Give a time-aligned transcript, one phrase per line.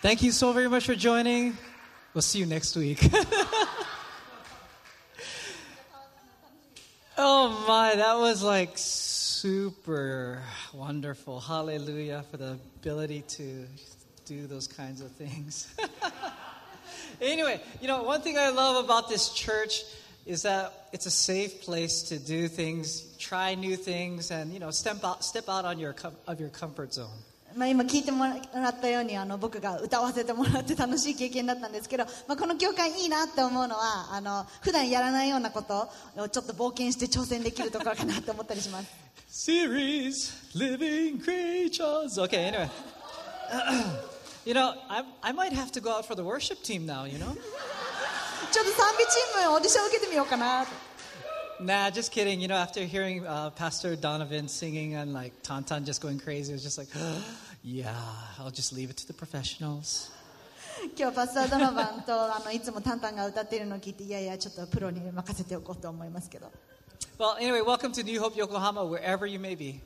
[0.00, 1.58] Thank you so very much for joining.
[2.14, 3.00] We'll see you next week.
[7.18, 10.40] oh my, that was like super
[10.72, 11.40] wonderful.
[11.40, 13.64] Hallelujah for the ability to
[14.24, 15.74] do those kinds of things.
[17.20, 19.82] anyway, you know, one thing I love about this church
[20.24, 24.70] is that it's a safe place to do things, try new things, and you know,
[24.70, 25.96] step out, step out on your
[26.28, 27.18] of your comfort zone.
[27.58, 42.16] まあ、今聞いてもらったようにあの僕が歌わせてもらって楽しい経験だったんですけど、まあ、この教会いいなって思うのはあの普段やらないようなことをちょっと冒険して挑戦できるところかなと思ったりします Series Living Creatures.
[42.16, 42.70] Okay, anyway.
[44.46, 47.18] you know, I, I might have to go out for the worship team now, you
[47.18, 47.36] know?
[48.52, 50.64] ちょっと賛美チームオーディション受けてみようかな
[51.60, 52.40] Nah, just kidding.
[52.40, 56.54] You know, after hearing uh, Pastor Donovan singing and like Tantan just going crazy, it
[56.54, 56.88] was just like,
[57.63, 57.93] yeah,
[58.39, 60.11] I'll just leave it to the professionals.
[60.97, 66.51] 今日パスター・ドノバンとあのいつもタンタンが歌っているのを聞いていやいやちょっとプロに任せておこうと思いますけど
[67.17, 69.79] Well, anyway, welcome to New Hope Yokohama, wherever you may be.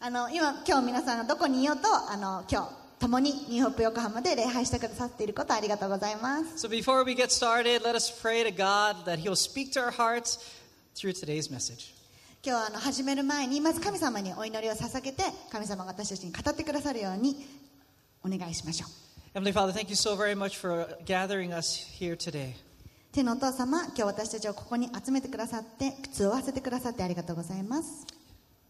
[0.00, 2.68] あの今今日皆さんがどこにいようとあの今日
[3.00, 9.90] 共にニューホップ横浜で礼拝してくださっていることありがとうございます So before we get started, let us pray to God that He'll speak to our
[9.90, 10.38] hearts
[10.94, 11.94] through today's message.
[12.41, 17.45] 今日はあの始める前にまず神様にお祈りを捧げて神様が私たちに語ってくださるように
[18.23, 18.85] お願いしましょ
[19.35, 22.53] う Heavenly Father, thank you so very much for gathering us here today.
[23.11, 28.07] 天のお父様今日私たちをここに集めてくださって靴を合わせてくださってありがとうございます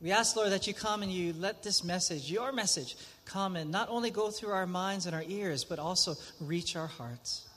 [0.01, 3.69] We ask, Lord, that you come and you let this message, your message, come and
[3.69, 7.47] not only go through our minds and our ears, but also reach our hearts.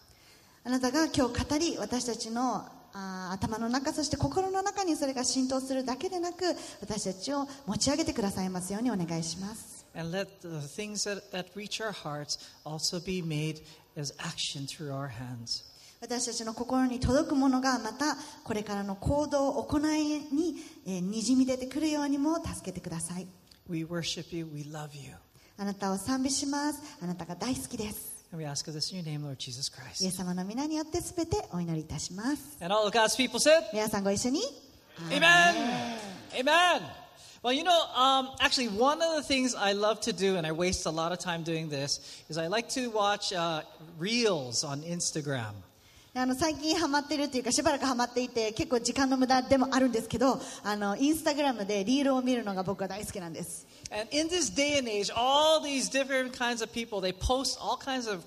[0.65, 6.45] あなたが今日語り私たちのあー頭の中そして心の中にそれが浸透するだけでなく
[6.81, 13.61] 私たちを持ち上げてくださいますようにお願いします And let the things that, that reach our hearts also be made
[13.97, 15.65] as action through our hands.
[16.01, 23.27] 私たちの心に届くものがまたこれからの行動行いに、えーにじみ出てくるようにも助けてください
[23.69, 25.15] We worship you, we love you.
[25.59, 29.71] あなたを賛美しますあなたが大好きです we ask this in your name, Lord Jesus
[30.01, 30.11] イエ Christ.
[30.13, 34.41] ス様の皆によってすべてお祈りいたします And all of God's people said, 皆さんご一緒に
[35.11, 35.55] Amen.
[36.35, 36.83] Amen.
[37.43, 40.53] Well, you know, um, actually, one of the things I love to do, and I
[40.53, 43.63] waste a lot of time doing this, is I like to watch uh,
[43.99, 45.55] reels on Instagram.
[46.15, 57.58] あの最近ハマってるっていうかしばらくハマっていて結構時間の無駄でもあるんですけどあのインスタグラムでリールを見るのが僕は大好きなんです And in this day and age, all these different kinds of people, they post
[57.62, 58.24] all kinds of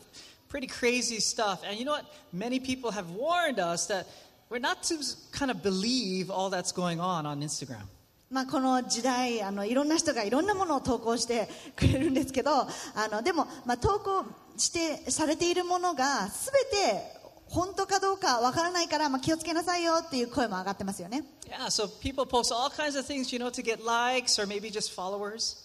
[0.49, 1.63] pretty crazy stuff.
[1.67, 2.07] And you know what?
[2.33, 4.07] Many people have warned us that
[4.49, 4.99] we're not to
[5.33, 7.87] kind of believe all that's going on on Instagram.
[8.31, 12.67] まあ、この時代あのいろんな人がいろんなものを投稿してくれるんですけどあ
[13.11, 14.25] のでも、まあ、投稿
[14.57, 17.03] してされているものが全て
[17.48, 24.48] 本当かどうかわからないから、まあ、気をつけなさいよっていう声も上がってますよね Yeah, so people post all kinds of things, you know, to get likes or
[24.48, 25.58] maybe just followers.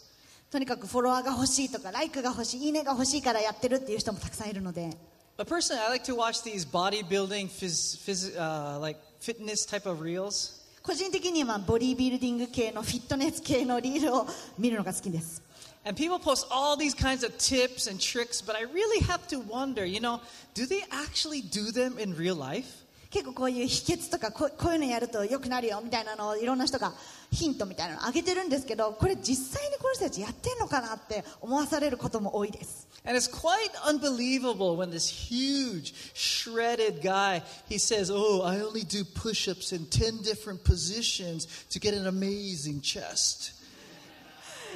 [0.50, 4.90] とにかくフォロワーが欲しいとかライクが欲しいいいねが欲しいからやってるっていう人もたくさんいるので
[5.38, 10.02] But personally, I like to watch these bodybuilding, phys, phys, uh, like fitness type of
[10.02, 10.60] reels.
[10.82, 14.26] 個人的にはボディービルディング系のフィットネス系のリールを
[14.58, 15.42] 見るのが好きです
[15.85, 19.39] And people post all these kinds of tips and tricks, but I really have to
[19.39, 20.19] wonder, you know,
[20.55, 22.85] do they actually do them in real life?
[23.15, 26.91] 結構こういう秘訣とかこうこういうのやると良くなるよみたいなのをいろんな人が
[27.31, 39.05] ヒントみたいなのをあげてるんですけどこれ実際にこの人たちやってんのかなって思わされることも多いです And it's quite unbelievable when this huge, shredded guy, he says, Oh, I only do
[39.05, 43.53] push ups in 10 different positions to get an amazing chest.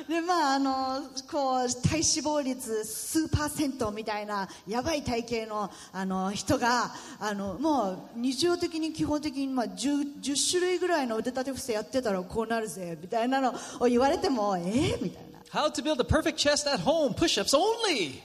[0.09, 13.55] でまああのこう体脂肪率数パーセントみたいなやばい体型のあの人があのもう日常的に基本的に、まあ、10, 10種類ぐらいの腕立て伏せやってたらこうなるぜみたいなの。
[13.81, 15.39] を言われてもえー、みたいな。
[15.51, 18.21] How to build a perfect chest at home, push ups only.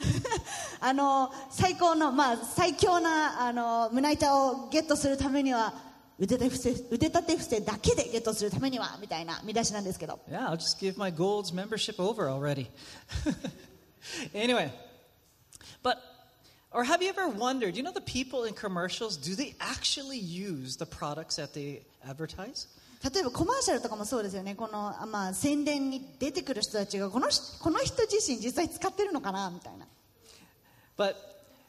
[0.80, 5.72] あの最高の、まあ、最強なあの胸板をゲットするためには
[6.20, 12.68] 腕立て伏せ腕立て伏せだけでゲットするためにはみたいな見出しなんですけど Yeah, I'll just give my Gold's membership over already.
[14.34, 14.72] anyway,
[15.82, 15.98] but,
[16.72, 20.76] or have you ever wondered, you know, the people in commercials, do they actually use
[20.76, 22.66] the products that they advertise?
[23.14, 29.86] 例えばコマーシャルとかもそうですよねこの、あまあ、宣伝に出てくる人たちがこの人この人自身実際使ってるのかなみたいな
[30.96, 31.14] But,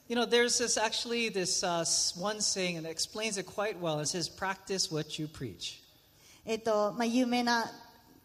[0.09, 3.79] you know, there's this actually this uh, s- one saying, and it explains it quite
[3.81, 4.01] well.
[4.01, 5.81] It says, practice what you preach.
[6.47, 7.65] えっとまあ、有名な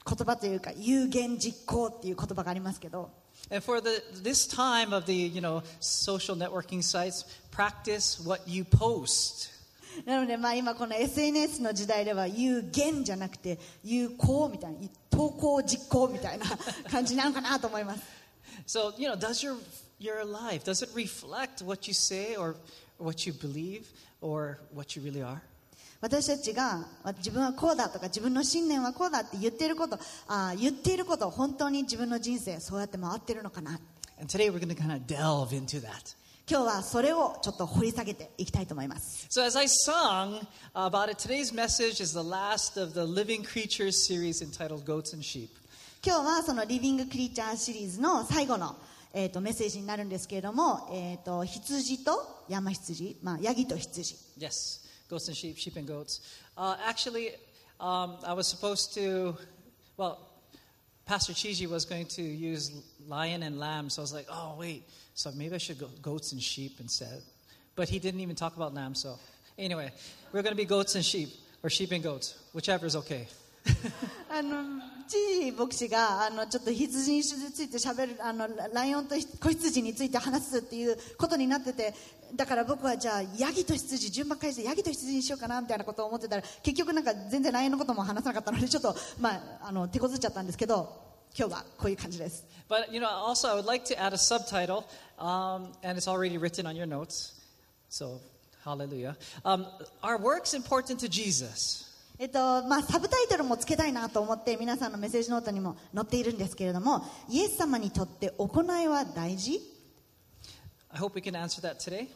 [0.05, 3.09] 言葉というか有言実行っていう言葉がありますけど
[3.49, 8.63] And for the, this time of the, you know, social networking sites, practice what you
[8.65, 9.49] post.
[10.05, 14.77] なので、まあ、今この SNS の時代では有言じゃなくて有効みたいな
[15.09, 16.45] 投稿実行みたいな
[16.91, 18.01] 感じなのかなと思います
[18.67, 19.57] So, you know, does your,
[20.04, 22.56] your life, does it reflect what you say or
[22.98, 23.86] what you believe
[24.20, 25.40] or what you really are?
[26.00, 29.98] 私たちがま自分はこうだとか自分の信念はこうだって言っていること
[30.28, 33.80] あー言っていること本当に自分の人生そうやって回ってるのかな
[34.20, 36.14] And today we're going to kind of delve into that.
[36.46, 43.42] 今日はそれをちょっと掘り下げていきたいと思います So, as I sung about it, today's message is the last of the Living
[43.42, 45.48] Creatures series entitled Goats and Sheep.
[46.04, 48.76] 今日はそのリビングクリーチャーシリーズの最後の、
[49.13, 56.21] えー、とメッセージになるんですけれども、えー、と羊と山羊、まあ、ヤギと羊 Yes, goats and sheep, sheep and goats.
[56.55, 57.31] Uh, actually,
[57.79, 59.35] um, I was supposed to,
[59.97, 60.19] well,
[61.05, 62.71] Pastor Chiji was going to use
[63.07, 64.83] lion and lamb, so I was like, oh, wait,
[65.15, 67.21] so maybe I should go goats and sheep instead.
[67.75, 69.17] But he didn't even talk about lamb, so
[69.57, 69.91] anyway,
[70.31, 71.29] we're going to be goats and sheep,
[71.63, 73.27] or sheep and goats, whichever is okay.
[74.30, 81.94] あのチー牧師があのちょっと羊についてしゃべるあのライオンと子羊について話すっていうことになってて
[82.34, 91.04] だから僕はじゃあヤギと羊順番返してヤギと羊にしようかなみたいなことを思ってたら結局なんか全然ライオンのことも話さなかったのでちょっと、まあ、あの手こずっちゃったんですけど
[91.36, 94.84] 今日はこういう感じです But, you know, also I would like to add a subtitle,
[95.18, 97.34] um, and it's already written on your notes,
[97.90, 98.20] so
[98.64, 99.16] hallelujah.
[99.44, 99.66] Um,
[100.02, 101.83] Our work's important to Jesus?
[102.16, 109.60] えっとまあ、サブタイトルもつけたいなと思って皆さんのメッセージノートにも載っているんですけれどもイエス様にとって行いは大事
[110.90, 112.06] ？I hope we can answer that today.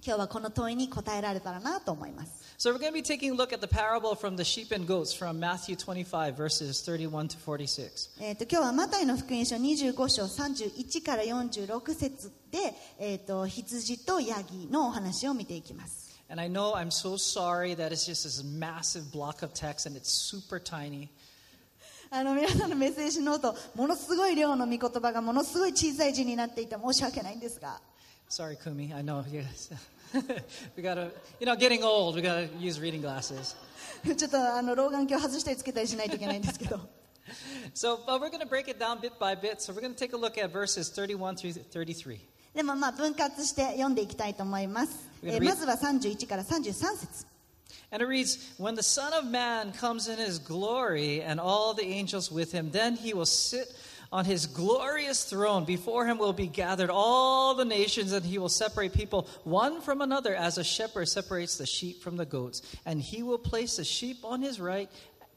[0.00, 4.72] 今日はこの問いに答えられたらなと思います So we're going to be taking a look at the parable from the sheep
[4.74, 8.10] and goats from Matthew 25, verses 31 to 46.
[8.20, 19.85] えー、と今日はマタイの福音書25章31から46節で、えー、と羊とヤギのお話を見ていきます And I know I'm so sorry that it's just this massive block of text
[19.85, 21.09] and it's super tiny.
[22.09, 27.81] あの皆さんのメッセージノートものすごい量の御言葉がものすごい小さい字になっていて申し訳ないんですが
[28.29, 28.93] Sorry, Kumi.
[28.93, 29.23] I know.
[29.31, 29.71] Yes.
[30.75, 33.55] we got to, you know, getting old, we got to use reading glasses.
[34.03, 36.79] ちょっとあの老眼鏡外したりつけたりしないといけないんですけど
[37.73, 39.61] So, but we're going to break it down bit by bit.
[39.61, 42.19] So we're going to take a look at verses 31 through 33.
[42.57, 47.33] でもまあ分割して読んでいきたいと思います、えーまずは31から33節
[47.91, 51.85] And it reads, When the Son of Man comes in his glory and all the
[51.85, 53.67] angels with him, then he will sit
[54.11, 55.63] on his glorious throne.
[55.63, 60.01] Before him will be gathered all the nations, and he will separate people one from
[60.01, 62.63] another as a shepherd separates the sheep from the goats.
[62.83, 64.89] And he will place the sheep on his right,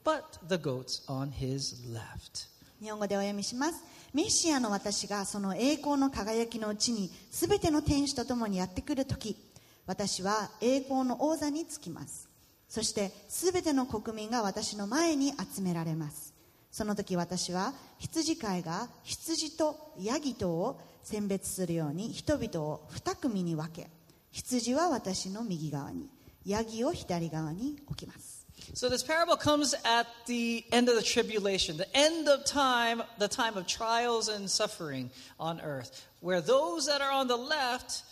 [0.02, 2.46] but the goats on his left.
[2.81, 3.83] 日本語でお読みします。
[4.11, 9.37] メシアの私がその栄光の輝きのうちにすべての天使と共にやってくるとき
[9.85, 12.27] 私は栄光の王座につきます。
[12.67, 16.33] そしてすべての国民が私の前に集められます。
[16.71, 23.91] その時私は羊飼いが羊とヤギとを選別するように人々を二組に分け
[24.31, 26.09] 羊は私の右側に
[26.45, 28.40] ヤギを左側に置きます。
[28.73, 33.57] So this parable comes at the end of the tribulation, the end of time, the time
[33.57, 35.09] of trials and suffering
[35.39, 38.03] on earth, where those that are on the left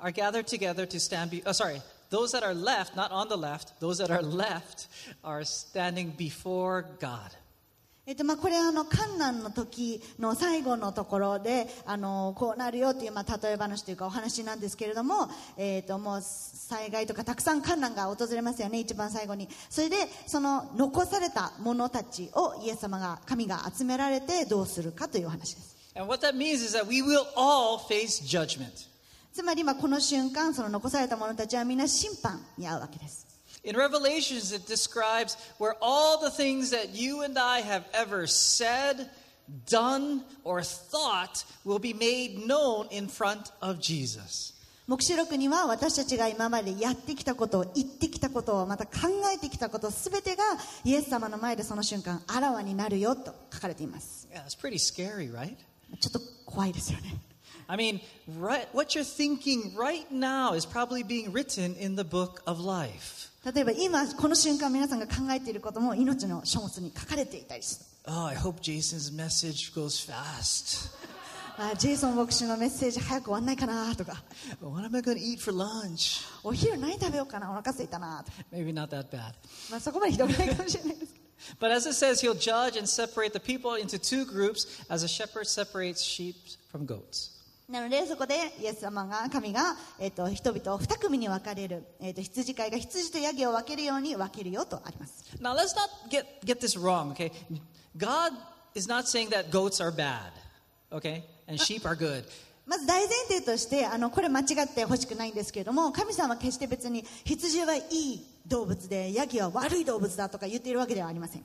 [0.00, 1.30] are gathered together to stand.
[1.30, 4.86] Be- oh, sorry, those that are left, not on the left, those that are left
[5.24, 7.30] are standing before God.
[8.08, 19.46] えっとまあ、これはあの観難の時の最後のところであのこうなるよという、まあ、例え話というかお話なんですけれども,、えっともう災害とかたくさん観難が訪れますよね一番最後に。
[19.68, 19.96] それで
[20.26, 25.76] その残された者たちをイエス様が神が集められてどうするかというお話です。
[25.94, 28.88] And what that means is that we will all face judgment.
[29.34, 33.27] つまりまあこの瞬間その残された者たちはみんな審判に遭うわけです
[33.67, 39.09] In Revelations, it describes where all the things that you and I have ever said,
[39.69, 44.53] done, or thought will be made known in front of Jesus.
[44.85, 50.43] 黙示録には私たちが今までやってきたこと言ってきたことまた考えてきたことすべてが
[50.83, 55.55] イエス様の前でその瞬間あらわになるよと書かれています Yeah, that's pretty scary, right?
[56.01, 57.15] ちょっと怖いですよね
[57.69, 62.41] I mean, right, what you're thinking right now is probably being written in the book
[62.45, 63.31] of life.
[63.54, 70.90] 例えば今この瞬間皆さんが考えていることも命の書物に書かれていたりする Oh, I hope Jason's message goes fast.
[71.60, 74.22] あジェイソン牧師のメッセージ早く終わんないかなとか
[74.60, 76.24] What am I going to eat for lunch?
[76.42, 79.34] お昼何食べようかなお腹空いたなとか、Maybe not that bad.
[79.70, 81.14] まあ、そこまでひどくないかもしれないです
[81.60, 85.08] But as it says, he'll judge and separate the people into two groups as a
[85.08, 86.34] shepherd separates sheep
[86.70, 87.37] from goats.
[87.68, 95.22] なのでそこでイエス様が神が、えー、と人々を二組に分かれる、えー、と羊飼いが羊とヤギを分けるように分けるよとあります。
[102.66, 111.42] まず大前提としてあのこれ間違ってほしくないんですけれども神様は決して別に羊はいい動物でヤギは悪い動物だとか言っているわけではありません。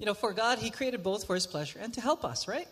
[0.00, 2.66] You know, for God, He created both for His pleasure and to help us, right?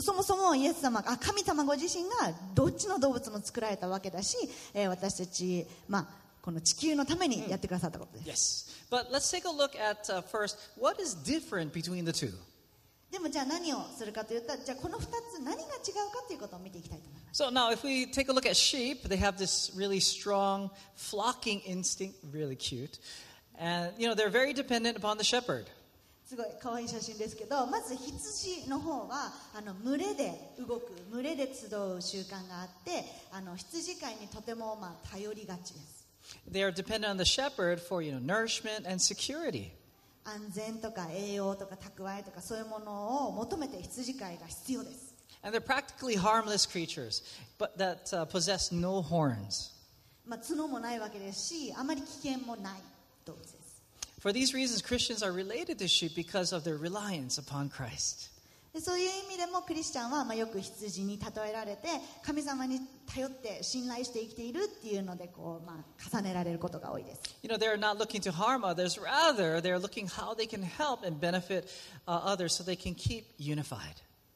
[0.00, 4.36] そもそもイエス様あ神様ご自身がどっちの動物も作られたわけだし、
[4.74, 6.06] えー私たち、まあ、
[6.42, 8.96] この地球のためにやってくださったことです、Yes.
[9.04, 12.32] But let's take a look at uh, first what is different between the two.
[13.10, 15.66] でもじゃあ何をするかというとじゃあこの2つ何が違う
[16.12, 21.60] かということを見ていきたいと思います So now, if we take a look at sheep, they have this really strong flocking
[21.60, 22.98] instinct, really cute.
[23.58, 25.66] And, you know, they're very dependent upon the shepherd.
[26.26, 36.04] すごい可愛い写真ですけどまず羊の方はあの群れで動く群れで集う習慣があってあの羊飼いにとても、まあ、頼りがちです
[36.50, 39.70] They are dependent on the shepherd for, you know, nourishment and security.
[40.24, 45.14] 安全とか栄養とか蓄えとかそういうものを求めて羊飼いが必要です
[45.44, 47.22] And they're practically harmless creatures,
[47.60, 49.72] but that uh, possess no horns.
[50.26, 52.80] まあ、角もないわけですしあまり危険もない
[53.24, 53.55] 動物です
[54.26, 58.32] For these reasons, Christians are related to sheep because of the reliance upon Christ.
[58.80, 61.86] そういう意味でもクリスチャンはまあよく羊に例えられて
[62.24, 67.20] 神様に頼って信頼して生きているっていうのでこうまあ重ねられることが多いです。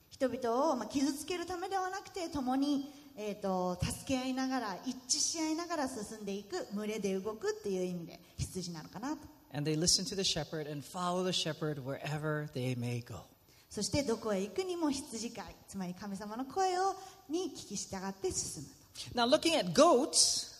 [0.08, 9.39] 人々をまあ傷つけるためではなくて共にえと助け合いながら一致し合いながら進んでいく群れで動くっていう意味で羊なのかなと。
[9.51, 13.25] And they listen to the shepherd and follow the shepherd wherever they may go.
[13.69, 16.95] そしてどこへ行くにも羊飼いつまり神様の声を
[17.29, 20.53] に聞き従って進むと Now, looking at goats,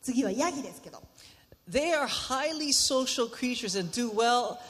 [0.00, 1.02] 次はヤギですけど
[1.68, 4.60] they are highly social creatures and do well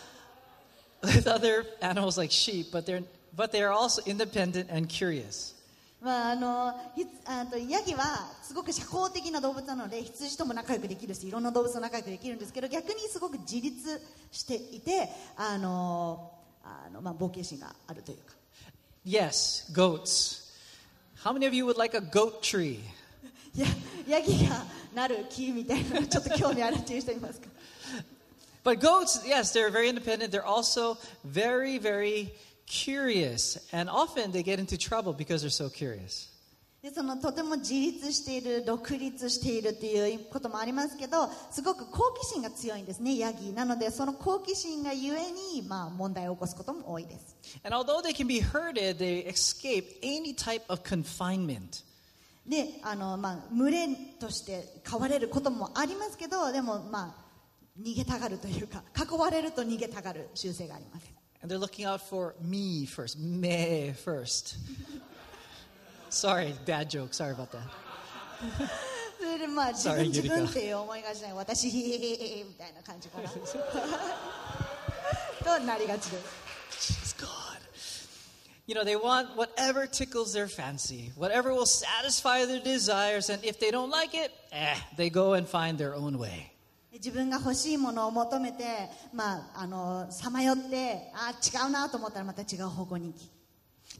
[1.02, 3.02] with other animals like sheep, but they're,
[3.34, 5.54] but they are also independent and curious.
[5.99, 13.99] まあ、あのひあとヤギはすごく社交的な動物なので羊とも仲良くできるしいろんな動物と仲良くできるんですけど逆にすごく自立
[14.31, 16.31] していてあの
[16.63, 18.37] あの、まあ、冒険心があるというか
[19.05, 20.51] Yes, goats.
[21.23, 22.81] How many of you would like a goat tree?
[23.55, 23.65] や
[24.05, 27.47] ヤギがなる木みたいなのちょっと興味あるっていう人いますか
[28.63, 30.29] ？But goats, yes, they're very independent.
[30.29, 32.33] They're also very, very
[32.67, 33.57] curious.
[33.71, 36.29] And often they get into trouble because they're so curious.
[36.81, 51.83] でそのとても自立している独立しているっていうこともありますけどすごく好奇心が強いんですねヤギなのでその好奇心がゆえに、まあ、問題を起こすことも多いです And although they can be herded, they escape any type of confinement.
[52.47, 53.87] であの、まあ、群れ
[54.19, 64.56] として飼われることもありますけどでも、まあ、逃げたがるというか囲われると逃げたがる習性があります And they're looking out for me first, me first.
[66.08, 67.14] Sorry, bad joke.
[67.14, 67.62] Sorry about that.
[69.18, 70.50] それでまあ自 Sorry, 分自分 Yurika.
[70.50, 73.28] っていう思いがちない私みたいな感じかな
[75.58, 77.28] となりがちです Jeez, God.
[78.66, 83.58] You know, they want whatever tickles their fancy, whatever will satisfy their desires, and if
[83.60, 86.52] they don't like it, eh, they go and find their own way.
[86.97, 93.29] 自分が欲しいものを求めてまああのさまよってあ違うなと思ったらまた違う方向に行き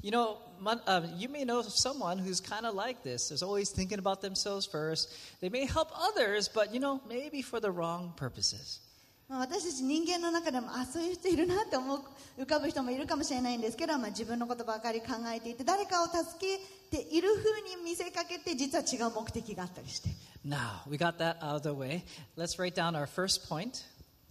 [0.03, 3.29] You know, uh, you may know someone who's kind of like this.
[3.29, 5.09] There's always thinking about themselves first.
[5.41, 8.79] They may help others, but, you know, maybe for the wrong purposes.
[9.27, 11.99] まあ、私たち人間の中でもあそういう人いるなって思う
[12.39, 20.07] 浮かぶ人もいるかもしれないんですけど、まあ、自分のことばかり考えていて誰かを助けているふうに見せかけて実は違う目的があったりして
[20.46, 22.04] Now, we got that out of the way.
[22.36, 23.84] Let's write down our first point.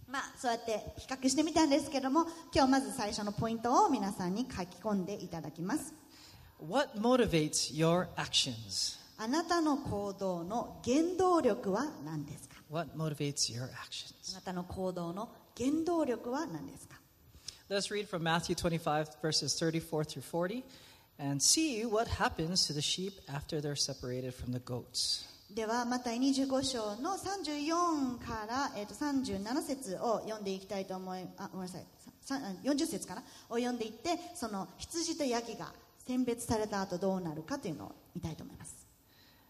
[0.08, 5.94] まあそうやって比較してみたんですけども今日まず最初のポイントを皆さんに書き込んでいただきます
[6.60, 8.98] What motivates your actions?
[9.16, 14.34] あなたの行動の原動力は何ですか What motivates your あ actions?
[14.34, 16.96] なたの行動の原動力は何ですか
[17.70, 20.62] Let's read from Matthew 25, verses 34 through 40,
[21.18, 25.24] and see what happens to the sheep after they're separated from the goats.
[25.49, 31.85] ではマタイ25章の34から、えー、と37節を読んでいきたいと思いあごめんなさい。
[32.63, 35.71] 40節かなを読んでいってその羊とヤギが
[36.05, 38.86] 選別された後どうなるかというのを見たいと思います。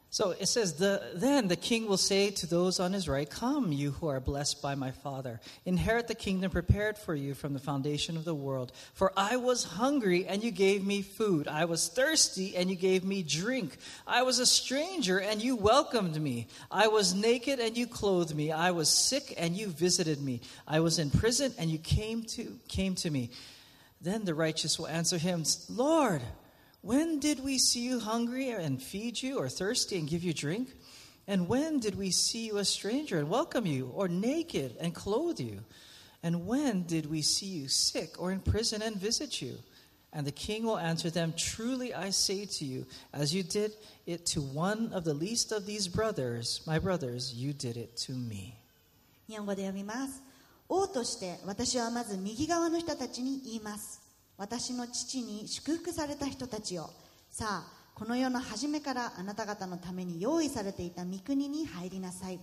[0.09, 3.73] So it says, the, Then the king will say to those on his right, Come,
[3.73, 7.59] you who are blessed by my Father, inherit the kingdom prepared for you from the
[7.59, 8.71] foundation of the world.
[8.93, 11.49] For I was hungry, and you gave me food.
[11.49, 13.77] I was thirsty, and you gave me drink.
[14.07, 16.47] I was a stranger, and you welcomed me.
[16.71, 18.53] I was naked, and you clothed me.
[18.53, 20.39] I was sick, and you visited me.
[20.65, 23.29] I was in prison, and you came to, came to me.
[23.99, 26.21] Then the righteous will answer him, Lord,
[26.82, 30.68] when did we see you hungry and feed you, or thirsty and give you drink?
[31.28, 35.38] And when did we see you a stranger and welcome you, or naked and clothe
[35.38, 35.60] you?
[36.22, 39.58] And when did we see you sick or in prison and visit you?
[40.12, 43.72] And the king will answer them, Truly I say to you, as you did
[44.06, 48.12] it to one of the least of these brothers, my brothers, you did it to
[48.12, 48.58] me.
[49.28, 50.22] 日本語で読みます
[50.68, 54.02] 王として私はまず右側の人たちに言います
[54.37, 56.91] 私の父に祝福された人たちよ。
[57.29, 62.39] さあこの世の初めからあなた方のために用意されていた御国に入りなさい。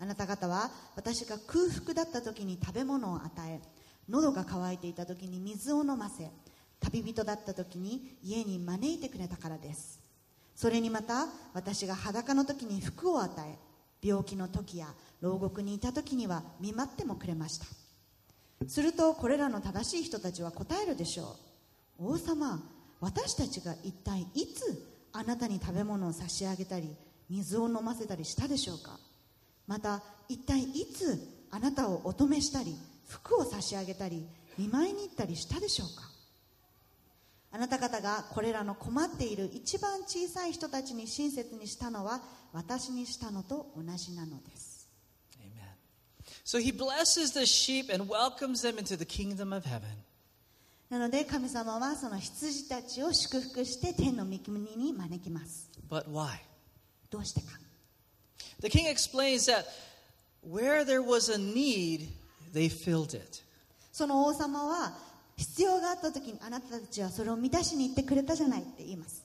[0.00, 3.60] あなた方は私が空腹だった時に食べ物を与え
[4.08, 6.30] 喉が渇いていた時に水を飲ませ
[6.80, 10.00] 旅人だった時に家に招いてくれたからです。
[10.54, 13.58] それにまた私が裸の時に服を与え
[14.00, 14.86] 病気の時や
[15.20, 17.66] 牢獄にいた時には見舞ってもくれました。
[18.66, 21.36] するとこれらの正しい人たちは答えるでしょ
[22.00, 22.12] う。
[22.12, 22.62] 王様
[23.00, 26.96] 私たちが一体いつあなたに食べ物を差し上げたり
[27.30, 28.98] 水を飲ませたりしたでしょうか？
[29.66, 31.18] また一体いつ
[31.50, 34.26] あなたをお止めしたり服を差し上げたり
[34.58, 36.08] 見舞いに行ったりしたでしょうか？
[37.50, 42.20] あなた方がこれらの困っている一番小さい人たちに親切にしたのは
[42.52, 44.77] 私にしたのと同じなのです。
[46.47, 49.89] So he blesses the sheep and welcomes them into the kingdom of heaven.
[50.89, 56.37] なので神様はその羊たちを祝福して天の御国に招きます But why?
[57.09, 57.47] どうしてか
[58.61, 59.65] The king explains that
[60.47, 62.09] where there was a need,
[62.53, 63.41] they filled it.
[63.91, 64.93] その王様は
[65.35, 69.23] 必要があった時にあなたたちはそれを満たしに行ってくれたじゃないって言います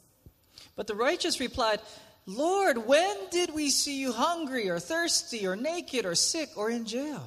[0.76, 1.80] But the righteous replied,
[2.25, 6.85] Lord, when did we see you hungry or thirsty or naked or sick or in
[6.85, 7.19] jail?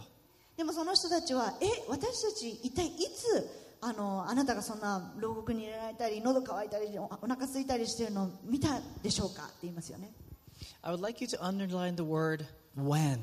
[0.57, 3.47] でもその人たちはえ私たち一体いつ
[3.83, 9.43] あのあなたがそんな牢獄に入れられたり喉乾いたりおお腹空いたりしてるのを見たでしょうか？
[9.45, 10.13] って言いますよね
[10.83, 12.47] I would like you to underline the word
[12.79, 13.19] when.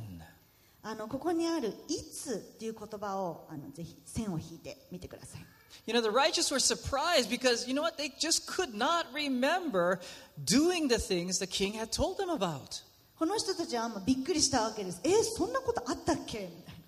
[0.83, 5.45] あのここにある「いつ」っていう言葉をあのぜひ線を引いてみてください
[5.86, 10.00] You know, the righteous were surprised because, you know what, they just could not remember
[10.44, 12.82] doing the things the king had told them about.
[13.18, 16.78] この人たちはもうびっくりしたわけですえそんなことあったっけみたいな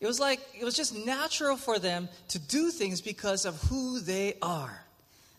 [0.00, 4.00] It was like, it was just natural for them to do things because of who
[4.00, 4.70] they are.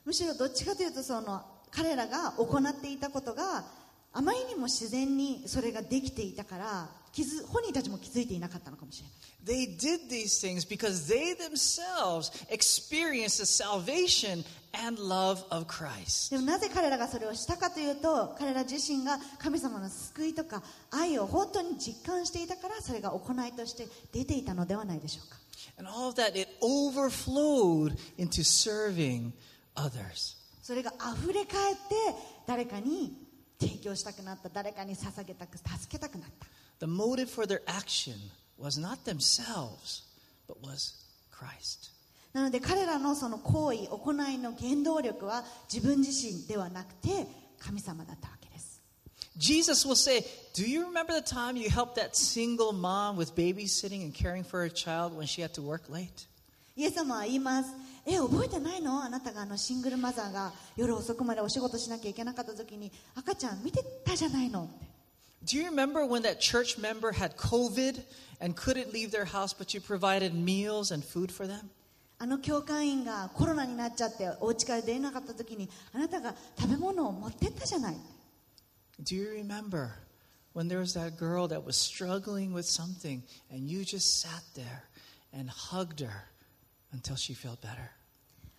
[0.05, 3.65] むしろどっちかというとその彼らが行っていたことが
[4.13, 7.00] あまりにも自然にそれができていたから気づ
[7.52, 16.30] 本人たちも気づいていなかったのかもしれない They did these things because they themselves experienced the salvation and love of Christ.
[16.30, 25.36] でもなぜ彼らがそれをしたかというと彼ら自身が神様の救いとか愛を本当に実感していたからそれが行いとして出ていたのではないでしょうか
[25.78, 29.32] And all of that, it overflowed into serving
[29.74, 30.36] others.
[30.62, 31.80] それが溢れ返って
[32.46, 33.12] 誰かに
[33.60, 36.46] 提供したくなった誰かに捧げたく助けたくなった
[36.82, 38.14] The motive for their action
[38.58, 40.02] was not themselves,
[40.48, 40.94] but was
[41.30, 41.92] Christ.
[42.32, 47.28] なので彼らのその行為行いの原動力は自分自身ではなくて
[47.60, 48.80] 神様だったわけです
[49.36, 54.02] Jesus will say, Do you remember the time you helped that single mom with babysitting
[54.02, 56.26] and caring for her child when she had to work late?
[56.74, 57.72] イエス様は言います
[58.04, 64.91] え覚えてないのあなたがあのシングルマザーが夜遅くまでお仕事しなきゃいけなかった時に赤ちゃん見てたじゃないのって
[65.43, 68.01] Do you remember when that church member had COVID
[68.41, 71.69] and couldn't leave their house, but you provided meals and food for them?
[72.19, 77.95] あの教会員がコロナになっちゃってお家から出れなかった時にあなたが食べ物を持ってったじゃない
[78.99, 79.91] Do you remember
[80.55, 84.85] when there was that girl that was struggling with something and you just sat there
[85.31, 86.25] and hugged her
[86.91, 87.91] until she felt better?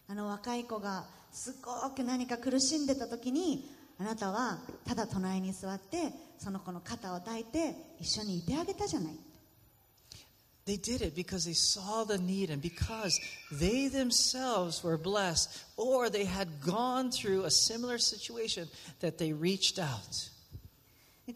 [0.07, 3.69] あの若い子がすごく何か苦しんでた時に
[4.00, 9.14] あなたはただ隣に座ってその子の肩を抱いて一緒にいてあげたじゃない
[10.66, 13.20] They did it because they saw the need and because
[13.52, 18.70] they themselves were blessed or they had gone through a similar situation
[19.02, 20.32] that they reached out.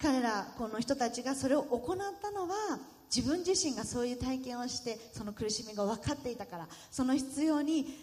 [0.02, 2.80] 彼らこの人たちがそれを行ったのは
[3.14, 7.98] 自分自身がそういう体験をしてその苦しみが分かっていたからその必要に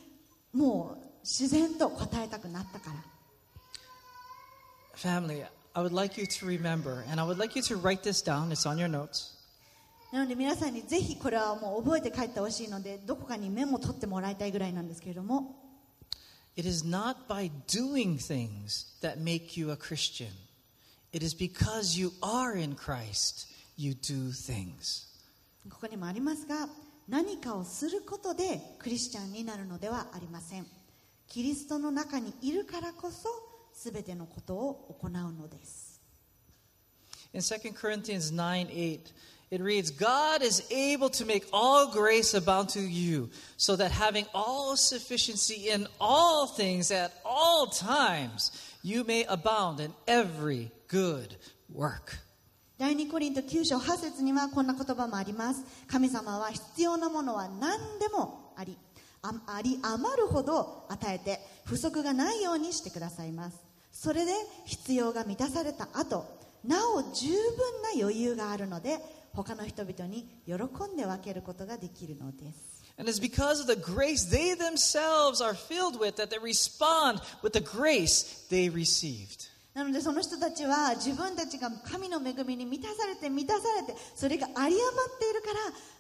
[0.52, 2.96] もう自然と応えたくなったから
[4.96, 8.22] Family, I would like you to remember, and I would like you to write this
[8.22, 8.52] down.
[8.52, 9.34] It's on your notes.
[10.12, 15.56] なので皆さんにぜひこれはもう覚えて帰ってほしいのでどこかにメモ取ってもらいたいぐらいなんですけれども
[16.56, 20.28] It is not by doing things that make you a Christian.
[21.12, 25.08] It is because you are in Christ you do things.
[25.68, 26.68] ここにもありますが
[27.08, 30.66] 何かをすることでクリスチャンになるのではありません
[31.26, 33.28] キリストの中にいるからこそ
[33.74, 35.94] 全てのことを行うのです
[37.34, 39.12] In 2 Corinthians 9 8,
[39.50, 44.26] it reads, God is able to make all grace abound to you, so that having
[44.32, 48.52] all sufficiency in all things at all times,
[48.84, 51.36] you may abound in every good
[51.68, 52.20] work.
[52.78, 58.76] 第2コリント9章8節にはこんな言葉もあります神様は必要なものは何でもあり
[59.22, 63.63] ああり余るほど与えて不足がないようにしてくださいます
[63.94, 64.32] それで
[64.66, 66.26] 必要が満たされた後
[66.64, 67.38] なお十分
[67.96, 68.98] な余裕があるので
[69.32, 70.54] 他の人々に喜
[70.92, 77.52] んで分けることができるのです And it's because of the grace they themselves are filled with that they respond with
[77.52, 79.50] the grace they received.
[79.74, 85.54] なのでその人たちは自分たちが神の恵みに満たされて満たされてそれが有り余っているから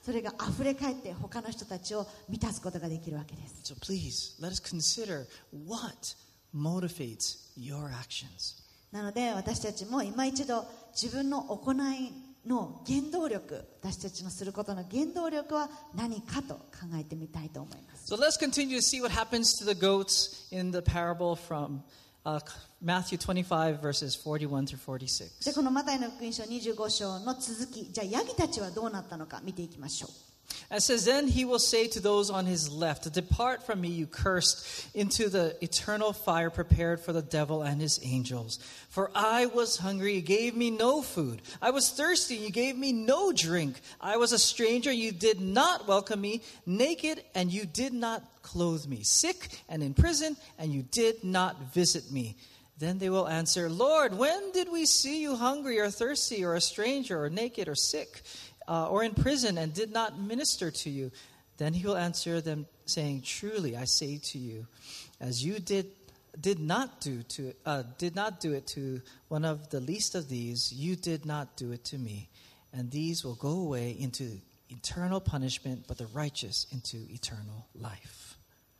[0.04, 5.26] それが溢れ返って他の人たちを満たすことができるわけです So please, let us consider
[5.66, 6.14] what
[6.54, 8.62] motivates your actions.
[8.92, 12.12] なので私たちも今一度自分の行い
[12.46, 21.82] の原動力私たちのすることの原動力は何かと考えてみたいと思います So let's continue to see what happens to the goats in the parable from
[22.24, 22.38] uh,
[22.80, 25.44] Matthew 25, verses 41 through 46.
[25.44, 30.33] でこのマタイの福音書25章の続きじゃあヤギたちはどうなったのか見ていきましょう
[30.70, 34.06] It says, Then he will say to those on his left, Depart from me, you
[34.06, 38.58] cursed, into the eternal fire prepared for the devil and his angels.
[38.88, 41.42] For I was hungry, you gave me no food.
[41.62, 43.80] I was thirsty, you gave me no drink.
[44.00, 46.42] I was a stranger, you did not welcome me.
[46.66, 49.02] Naked, and you did not clothe me.
[49.02, 52.36] Sick and in prison, and you did not visit me.
[52.76, 56.60] Then they will answer, Lord, when did we see you hungry or thirsty or a
[56.60, 58.22] stranger or naked or sick?
[58.67, 61.11] uh, or in prison and did not minister to you?
[61.57, 64.65] Then he will answer them, saying, Truly I say to you,
[65.19, 65.87] as you did
[66.39, 70.29] did not do to uh, did not do it to one of the least of
[70.29, 72.29] these, you did not do it to me.
[72.71, 78.37] And these will go away into eternal punishment, but the righteous into eternal life.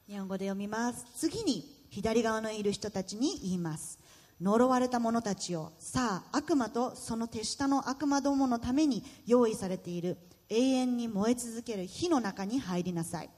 [0.08, 4.00] 日本語で読みます次に左側のいる人たちに言います
[4.41, 10.19] 呪われた者たちよさあ悪魔とその手下の悪魔どものために用意されている。
[10.51, 13.31] 永遠に燃え続ける火の中に入りなさい。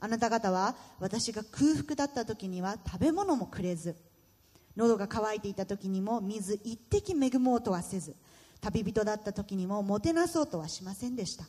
[0.00, 3.96] あなた方は私が空腹だった時には食べ物もくれず
[4.76, 8.16] 喉が渇いていた時にも水一滴恵もうとはせず
[8.60, 11.44] 旅人だった時にももてなそうとはしませんでした。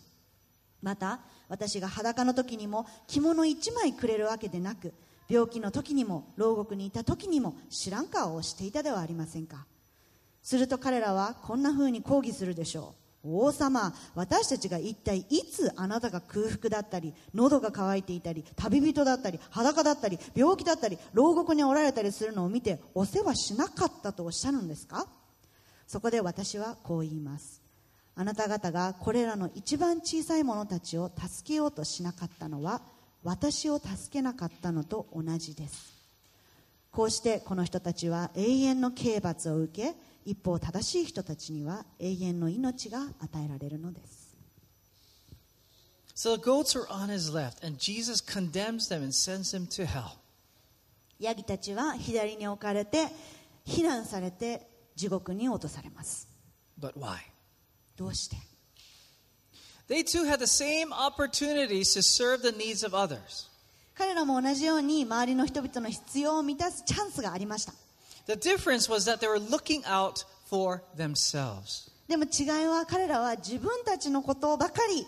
[0.82, 4.94] また私が裸の時にも着物一枚くれるわけでなく
[5.29, 9.65] 病気の時にも牢獄にいた時にも知らん顔をしていたではありませんか？
[10.41, 13.03] すると彼らはこんな風に抗議するでしょう。
[13.25, 25.07] 王様私たちが一体いつあなたが空腹だったり喉が渇いていたり旅人だったり裸だったり病気だったり牢獄におられたりするのを見てお世話しなかったとおっしゃるんですか？
[25.88, 27.62] そこで私はこう言います。
[28.15, 32.81] あなた方がこれらの一番小さい者たちを助けようとしなかったのは
[33.23, 35.93] 私を助けなかったのと同じです
[36.91, 44.23] こうしてこの人たちは永遠の刑罰を受け一方正しい人たちには永遠の命が与えられるのです
[46.15, 49.86] So the goats were on his left, and Jesus condemns them and sends them to
[49.86, 50.17] hell.
[51.19, 53.07] ヤギたちは左に置かれて
[53.65, 56.27] 非難されて地獄に落とされます
[56.79, 57.17] But why?
[57.97, 58.38] どうして？
[59.88, 63.48] They too had the same opportunities to serve the needs of others.
[63.98, 67.72] 彼らも同じように周りの人々の必要を満たすチャンスがありました
[68.27, 71.90] The difference was that they were looking out for themselves.
[72.07, 75.07] でも違いは彼らは自分たちのことばかり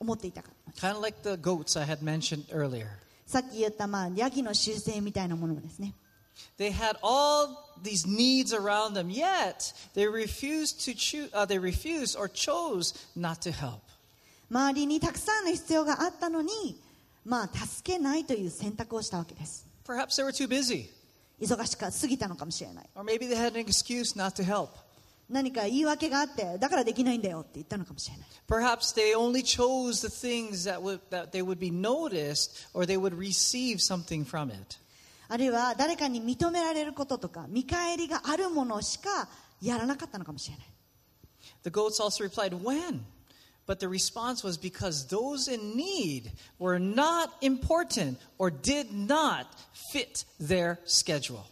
[0.00, 2.86] 思っていたから Kind of like the goats I had mentioned earlier.
[3.26, 5.92] さっき言った、まあ、ヤギの習性みたいなものですね
[6.58, 12.16] They had all these needs around them, yet they refused to choose, uh, they refused
[12.18, 13.82] or chose not to help.
[14.49, 16.49] 周りにたくさんの必要があったのに、
[17.25, 20.87] まあ、助けないという選択をしたわけです Perhaps they were too busy,
[21.39, 24.69] 忙しかすぎたのかもしれない or maybe they had an excuse not to help.
[25.29, 32.85] 何か言い訳があってだからできないんだよって言ったのかもしれない Perhaps they only chose the things that, would, that they would be noticed or
[32.85, 34.77] they would receive something from it.
[35.27, 39.29] あるいは誰かに認められることとか見返りがあるものしか
[39.61, 40.65] やらなかったのかもしれない
[41.63, 43.01] The goats also replied, When?
[43.69, 49.45] But the response was because those in need were not important or did not
[49.91, 51.45] fit their schedule.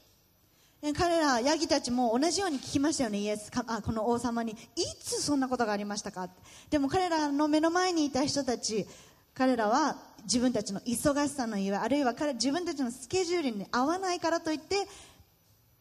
[0.81, 4.55] え彼らヤギたちも同じように聞きましたよねイエスかあこの王様にい
[4.99, 6.27] つそんなことがありましたか
[6.71, 8.87] でも彼らの目の前にいた人たち
[9.35, 14.75] 彼らは自分たちの忙しさのゆえあるいは彼自分たちのスケジュールに合わないからといって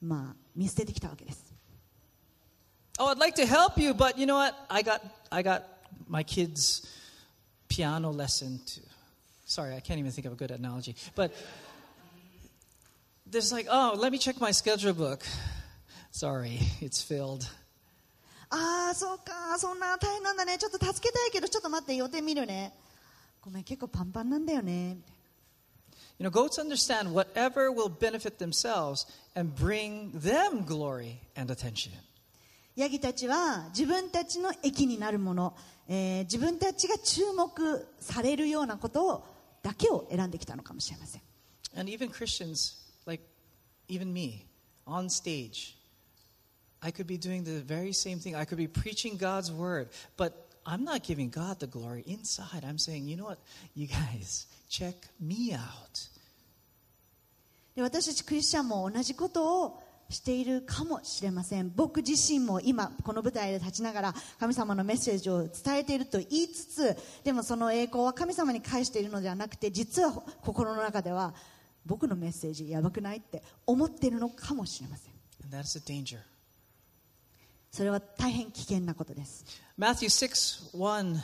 [0.02, 1.46] まあ見捨ててきたわけです
[2.98, 4.54] Oh, I'd like to help you, but you know what?
[4.70, 5.75] I got, I got
[6.07, 6.85] my kids'
[7.67, 8.81] piano lesson too.
[9.45, 10.95] Sorry, I can't even think of a good analogy.
[11.15, 11.33] But
[13.25, 15.23] there's like, oh, let me check my schedule book.
[16.11, 17.49] Sorry, it's filled.
[18.53, 22.73] ああそうかそんな大変なんだねちょっと助けたいけどちょっと待って予定見るね
[23.41, 25.21] ごめん結構パンパンなんだよねみたいな
[26.19, 31.93] You know, goats understand whatever will benefit themselves and bring them glory and attention.
[32.75, 35.55] ヤギたちは自分たちの益になるもの、
[35.88, 39.24] えー自分たちが注目されるようなことを
[39.62, 41.22] だけを選んできたのかもしれません
[41.76, 43.22] And even Christians, like
[43.88, 44.46] even me,
[44.86, 45.76] on stage,
[46.80, 48.34] I could be doing the very same thing.
[48.34, 50.32] I could be preaching God's word, but
[50.64, 52.02] I'm not giving God the glory.
[52.06, 53.38] Inside, I'm saying, you know what?
[53.74, 56.10] You guys, check me out.
[57.74, 61.72] で私たちクリスチャンも同じことをしているかもしれません。
[61.74, 71.34] 僕自身も今この舞台で立ちながら神様のメッセージを伝えていると言いつつでもその栄光は神様に返しているのではなくて実は心の中では
[71.84, 75.12] 僕のメッセージやばくないって思っているのかもしれません.
[77.72, 79.44] それは大変危険なことです。
[79.78, 81.16] Matthew 6, 1,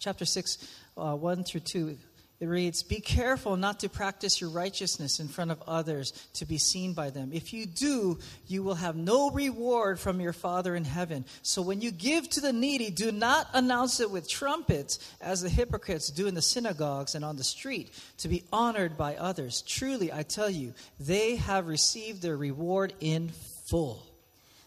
[0.00, 0.60] chapter 6,
[0.96, 1.96] uh, 1 through 2,
[2.42, 6.58] it reads, Be careful not to practice your righteousness in front of others to be
[6.58, 7.30] seen by them.
[7.32, 11.24] If you do, you will have no reward from your Father in heaven.
[11.42, 15.48] So when you give to the needy, do not announce it with trumpets, as the
[15.48, 19.62] hypocrites do in the synagogues and on the street, to be honored by others.
[19.62, 23.28] Truly, I tell you, they have received their reward in
[23.66, 24.11] full.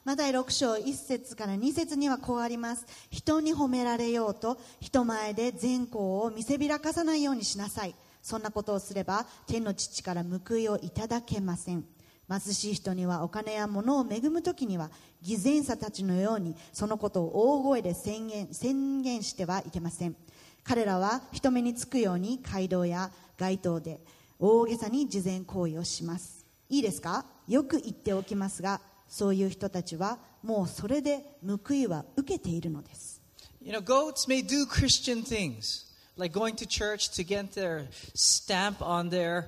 [0.06, 2.86] マタイ6章1節から2節にはこうあります。
[3.10, 7.96] 人に褒められようと人前で善行を見せびらかさないようにしなさい。
[8.22, 11.86] そんなことをすれば天の父から報いをいただけません。
[12.30, 14.92] 貧しい人にはお金や物を恵む時には
[15.24, 20.16] 偽善者たちのようにそのことを大声で宣言宣言してはいけません。
[20.64, 24.00] 彼らは人目につくように街道や街頭で
[24.38, 26.46] 大げさに慈善行為をします。
[26.70, 27.26] いいですか？
[27.48, 28.82] よく言っておきますが
[29.16, 33.22] そういう人たちはもうそれで報いは受けているのです
[33.62, 35.86] You know, goats may do Christian things,
[36.18, 39.46] like going to church to get their stamp on their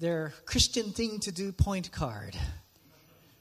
[0.00, 2.34] their Christian thing to do point card.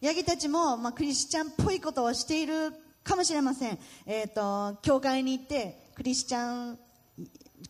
[0.02, 2.74] ヤギたちも、まあ、クリスチャンっぽいことをしている
[3.04, 6.80] かもしれません、えー、と教会に行ってクリスチャン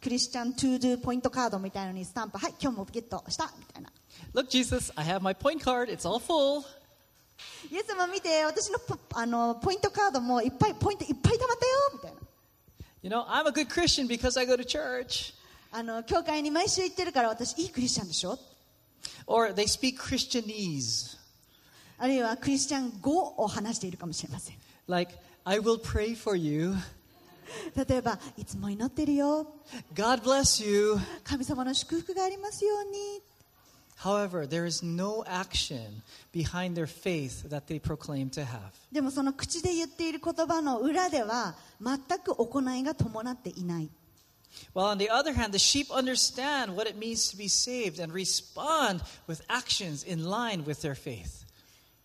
[0.01, 3.89] クリスチャントゥードゥポイントカードみたいなのにスタンプはい今日もゲットしたみたいな
[4.34, 5.89] Look, Jesus, I have my point card.
[5.89, 6.63] It's all full.
[7.72, 12.17] イエス様見て私のポあのポイントカードもいっぱいポイントいっぱい貯まったよみたいな
[13.02, 15.34] You know, I'm a good Christian because I go to church.
[15.72, 18.38] あの教会に毎週行ってるから私いいクリスチャンでしょ
[19.28, 21.17] ？Or they speak Christianese,
[21.98, 24.56] あるいはクリスチャン語を話しているかもしれません
[24.88, 26.76] like, I will pray for you.
[27.76, 29.48] 例えばいつも祈ってるよ
[29.93, 30.96] God bless you.
[31.24, 33.22] 神様の祝福がありますように
[34.03, 36.01] However, there is no action
[36.33, 38.73] behind their faith that they proclaim to have.
[38.91, 43.89] でもその口で言っている言葉の裏では全く行いが伴っていない
[44.75, 48.13] While on the other hand, the sheep understand what it means to be saved and
[48.13, 51.45] respond with actions in line with their faith.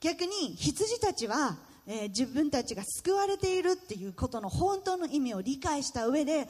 [0.01, 6.49] 逆に羊たちは、えー自分たちが救われているっていうことの本当の意味を理解した上で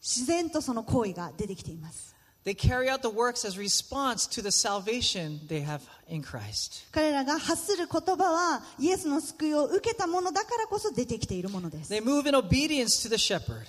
[0.00, 6.87] 自然とその行為が出てきています They carry out the works as response to the salvation they have in Christ.
[6.91, 13.67] 彼らが発する言葉はイエスの救いを受けたものだからこそ出てきているものです They move in obedience to the shepherd.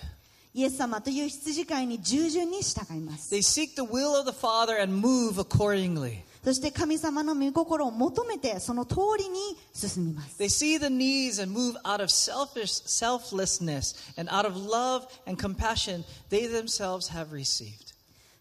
[0.55, 6.21] イエス様という羊飼いに従順に従います They seek the will of the Father and move accordingly.
[6.43, 9.39] そして神様の御心を求めてその通りに
[9.75, 15.39] 進みます They see the needs and move out of selfish selflessness and out of love and
[15.39, 17.86] compassion they themselves have received.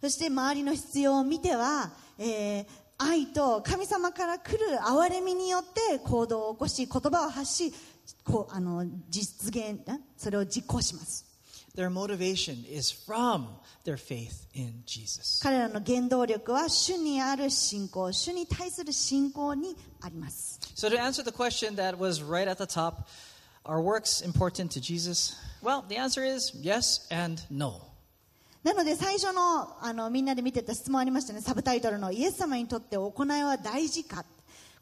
[0.00, 2.66] そして周りの必要を見ては、えー
[2.98, 7.74] 愛と神様から来る憐れみによって行動を起こし言葉を発し
[8.24, 11.26] こうあの実現んそれを実行します
[11.74, 13.48] their motivation is from
[13.84, 15.42] their faith in Jesus.
[15.42, 23.06] 彼らの原動力は主にある信仰主に対する信仰にあります So, to answer the question that was right at the top
[23.66, 25.36] are works important to Jesus?
[25.62, 27.82] Well, the answer is yes and no.
[28.66, 34.24] なので最初のあのみんなで見てた質問ありましたねサブタイトルの「イエス様にとって行いは大事か?」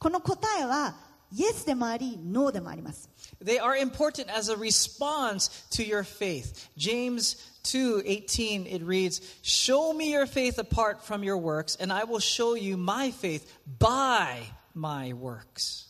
[0.00, 0.96] この答えは
[1.30, 3.10] イエスでもありノーでもあります
[3.44, 6.70] They are important as a response to your faith.
[6.78, 12.20] James 2:18 it reads, "Show me your faith apart from your works, and I will
[12.20, 13.42] show you my faith
[13.78, 15.84] by my works."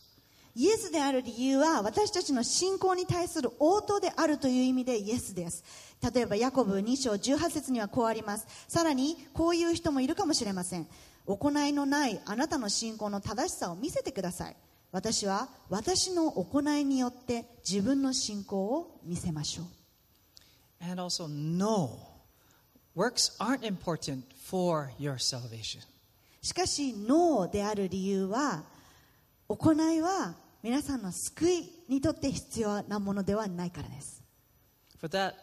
[0.56, 5.64] イエスである理由は私たちの信仰に対する応答であるという意味でイエスです
[6.02, 10.86] 例えばヤコブ2章18節にはこうありますさらにこういう人もいるかもしれません
[11.26, 14.56] 行いのないあなたの信仰の正しさを見せてください
[14.92, 19.66] 私は私の行いによって自分の信仰を見せましょう
[20.80, 21.98] And also no.
[22.94, 25.80] Works aren't important for your salvation.
[26.42, 28.64] しかしノーである理由は
[29.48, 34.22] 行いは皆さんの救いにとって必要なものではないからです
[35.00, 35.34] For that,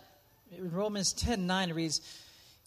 [0.51, 2.01] in Romans 10 9 reads,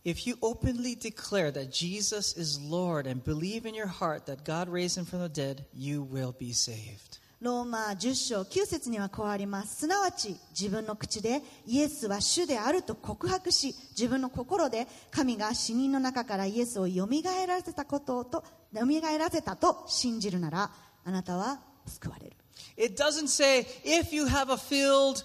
[0.04, 4.70] If you openly declare that Jesus is Lord and believe in your heart that God
[4.70, 7.20] raised him from the dead, you will be saved.
[7.42, 18.44] ローマ10章9節にはこうありますすなわち自分の口でイエスは主であると告白し自分の心で神が死人の中からイエスをよみがえらせたことと
[18.74, 20.70] よみがえらせたと信じるなら
[21.06, 22.36] あなたは救われる
[22.76, 25.24] It doesn't say, if you have a filled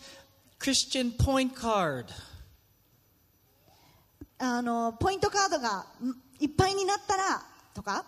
[0.60, 2.06] Christian point card.
[4.39, 8.05] あのポイントカードがんいっぱいになったらとか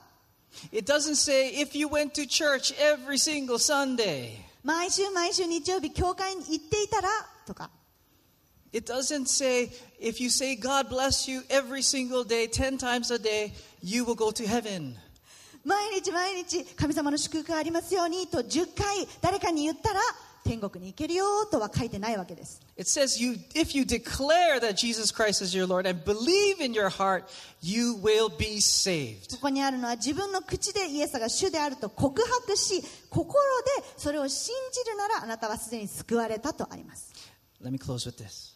[0.71, 4.37] It doesn't say, if you went to church every single Sunday.
[4.63, 7.09] 毎週毎週日曜日教会に行っていたら
[7.45, 7.69] とか
[8.73, 13.19] It doesn't say, if you say God bless you every single day, 10 times a
[13.19, 14.95] day, you will go to heaven.
[15.65, 19.99] 毎日毎日神様の祝福がありますようにと10回誰かに言ったら
[20.43, 26.73] 天国に行けるよとは書いてないわけです It says, you, if you declare that Jesus Christ is your Lord and believe in
[26.73, 27.25] your heart,
[27.61, 29.35] you will be saved.
[29.35, 33.33] ここにあるのは自分の口でイエスが主であると告白し心
[33.79, 37.13] でそれを信じるならあなたはすでに救われたとあります
[37.63, 38.55] Let me close with this.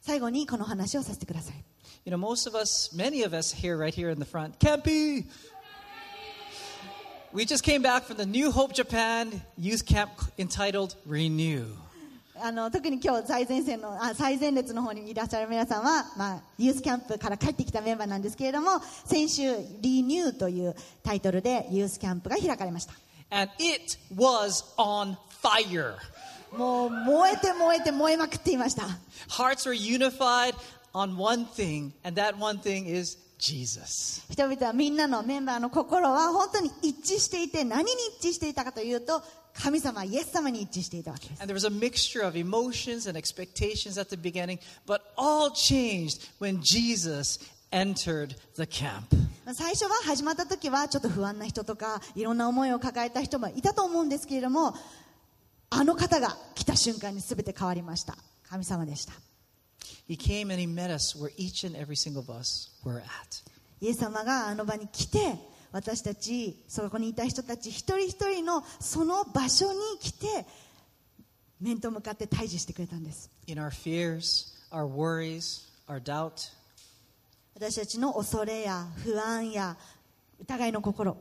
[0.00, 1.64] 最後にこの話をさせてください
[2.04, 5.24] You know, most of us, many of us here, right here in the front, Campy!
[7.34, 11.64] We just came back from the New Hope Japan youth camp entitled Renew.
[12.38, 22.92] あの特に今日最前線のあ最前列の方にいらっしゃる皆さんは、まあ、ユースキャンプから帰ってきたメンバーなんですけれども先週「リニュー」というタイトルでユースキャンプが開かれました
[23.30, 25.94] And it was on fire.
[26.54, 28.82] もう燃えて燃えて燃えまくっていました
[29.28, 30.54] Hearts were unified
[30.92, 34.22] on one thing, and that one thing is Jesus.
[34.30, 39.20] 人々はみんなのメンバーの心は本当に一致していて何に一致していたかというと
[39.52, 46.30] 神様イエス様に一致していたわけです And there was a mixture of emotions and expectations at the beginning, but all changed
[46.38, 47.40] when Jesus
[47.72, 49.08] entered the camp.
[49.54, 54.72] 最初は始まった時はちょっと不安な人とかいろんな思いを抱えた人もいたと思うんですけれども
[55.68, 58.16] あの方が来た瞬間に全て変わりました
[58.48, 59.14] 神様でした
[60.08, 63.42] He came and he met us where each and every single of us were at.
[63.80, 65.34] イエス様があの場に来て
[65.72, 70.46] 私たちそこにいた人たち一人一人のその場所に来て
[71.60, 76.52] 面と向かって対峙してくれたんです In our fears, our worries, our doubt,
[77.54, 79.76] 私たちの恐れや不安や
[80.40, 81.16] 疑いの心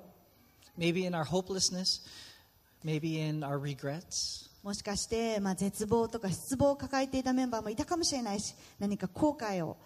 [0.78, 2.02] maybe in our hopelessness,
[2.84, 4.50] maybe in our regrets.
[4.64, 9.78] もしかして、まあ、絶望とか失望を抱えていたメンバーもいたかもしれないし何か後悔を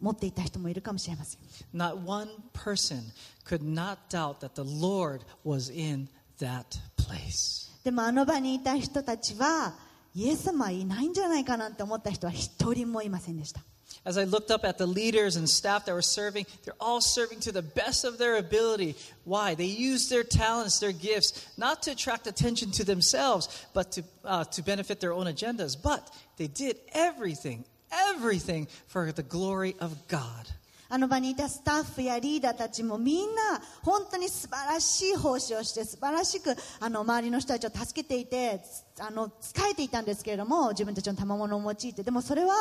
[0.00, 1.40] 持っていた人もいるかもしれません
[1.72, 3.02] Not one person
[3.44, 6.08] could not doubt that the Lord was in
[6.40, 6.64] that
[6.96, 7.70] place.
[7.84, 9.74] でもあの場にいた人たちは
[10.14, 13.60] イエス様はいないんじゃないかなって思った人は一人もいませんでした
[14.06, 17.40] As I looked up at the leaders and staff that were serving, they're all serving
[17.40, 18.96] to the best of their ability.
[19.24, 19.54] Why?
[19.54, 24.44] They use their talents, their gifts, not to attract attention to themselves, but to, uh,
[24.44, 25.74] to benefit their own agendas.
[25.80, 30.48] But they did everything, everything for the glory of God.
[30.94, 38.60] あの場にいたスタッフやリーダーたちもみんな本当に素晴らしい奉仕をして素晴らしくあの周りの人たちを助けていて
[39.00, 42.54] あの仕えていたんですけれども自分たちの賜物を用いてでもそれは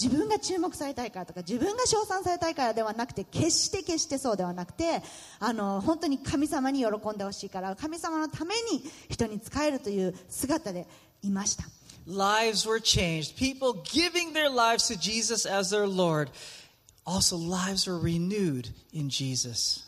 [0.00, 5.02] 自分が注目されたいからとか自分が称賛されたいからではなくて決して決してそうではなくて
[5.40, 10.86] あの本当に神様に喜んでほしいから神様のために人に仕えるという姿で
[11.24, 11.64] いました。
[12.06, 13.36] lives were changed.
[13.36, 16.30] People giving their lives to Jesus as their Lord.
[17.06, 19.86] Also, lives were renewed in Jesus.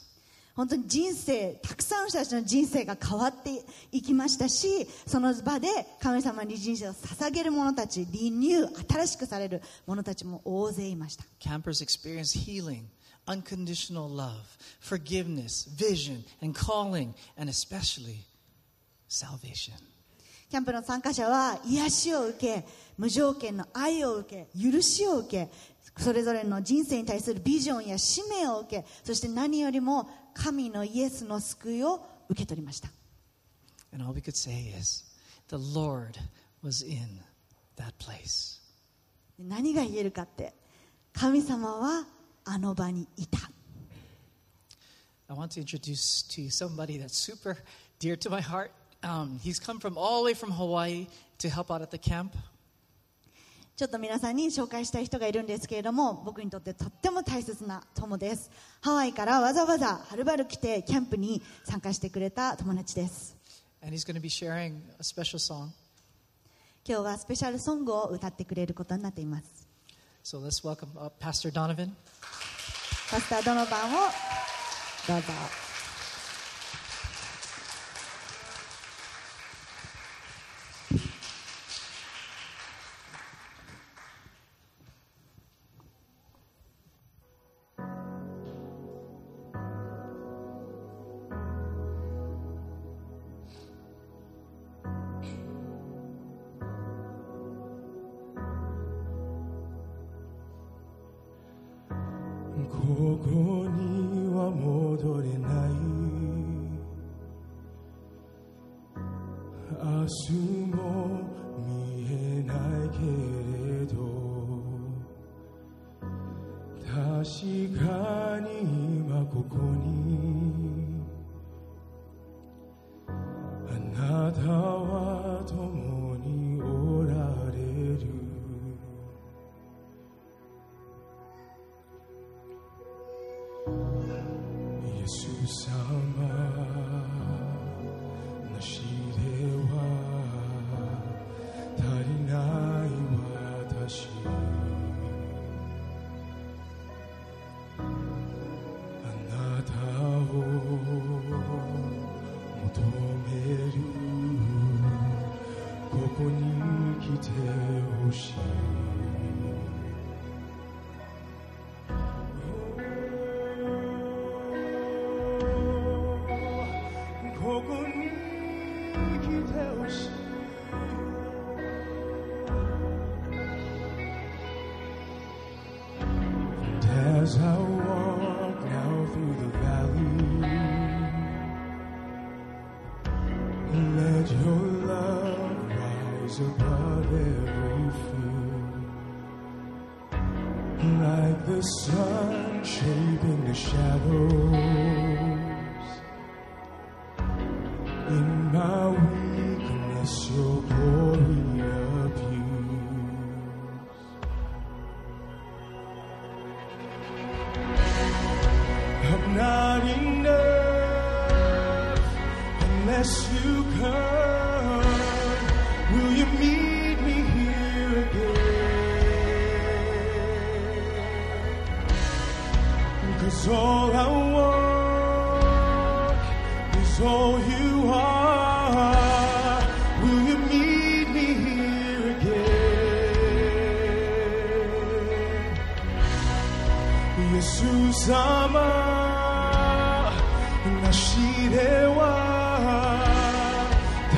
[0.54, 12.82] 本当に人生たくさんの人たちの人生が変わっていきましたしその場で神様に人生を捧げる者たちリニュー新しくされる者たちも大勢いました Campers experienced healing,
[13.26, 14.44] unconditional love,
[14.78, 18.26] forgiveness, vision, and calling, and especially
[19.08, 19.72] salvation.
[20.50, 22.66] キャンプの参加者は癒しを受け
[22.98, 25.48] 無条件の愛を受け許しを受け
[25.97, 32.89] それぞれの人生に対するビジョンや使命を受けそして何よりも神のイエスの救いを受け取りました
[33.93, 35.05] And all we could say is,
[35.47, 36.19] the Lord
[36.61, 37.21] was in
[37.77, 38.59] that place.
[39.39, 40.53] 何が言えるかって
[41.13, 42.05] 神様は
[42.43, 43.39] あの場にいた
[45.29, 47.57] I want to introduce to you somebody that's super
[47.99, 48.71] dear to my heart.
[49.03, 51.07] Um, he's come from all the way from Hawaii
[51.39, 52.33] to help out at the camp.
[53.74, 58.50] ちょっと皆さんに紹介したい人がいるんですけれども僕にとってとっても大切な友です
[58.82, 63.36] ハワイからわざわざはるばる来てキャンプに参加してくれた友達です
[63.82, 65.70] And he's going to be sharing a special song.
[66.86, 69.66] 今日はスペシャルソングを歌ってくれることになっています
[70.22, 71.90] So let's welcome up Pastor Donovan.
[73.10, 73.98] パスタードノバンを
[75.08, 75.26] どうぞ「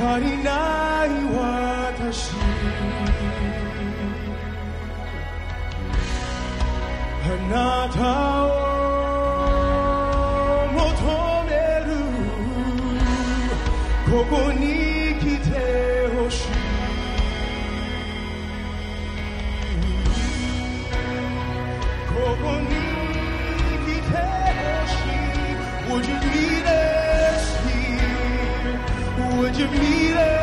[0.04, 2.36] tarinai watashi
[7.26, 8.53] あなたを
[29.64, 30.33] Would you meet us